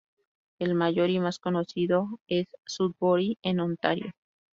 El 0.57 0.73
mayor 0.73 1.11
y 1.11 1.19
más 1.19 1.37
conocido 1.37 2.19
es 2.25 2.47
Sudbury 2.65 3.37
en 3.43 3.59
Ontario. 3.59 4.13